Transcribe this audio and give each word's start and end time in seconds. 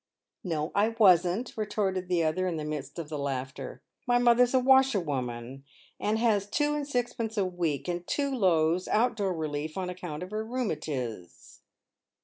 "No 0.53 0.71
I 0.73 0.89
wasn't," 0.97 1.53
retorted 1.55 2.07
the 2.07 2.23
other, 2.23 2.47
in 2.47 2.57
the 2.57 2.65
midst 2.65 2.97
of 2.97 3.09
the 3.09 3.19
laughter." 3.19 3.83
My 4.07 4.17
mother's 4.17 4.55
a 4.55 4.59
washerwoman, 4.59 5.63
and 5.99 6.17
has 6.17 6.47
two 6.49 6.73
and 6.73 6.87
sixpence 6.87 7.37
a 7.37 7.45
week 7.45 7.87
and 7.87 8.07
two 8.07 8.33
loaves, 8.33 8.87
out 8.87 9.15
door 9.15 9.31
relief, 9.35 9.77
on 9.77 9.91
account 9.91 10.23
of 10.23 10.31
her 10.31 10.43
rheumatiz." 10.43 11.59